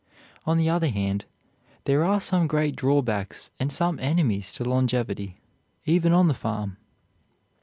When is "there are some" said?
1.83-2.47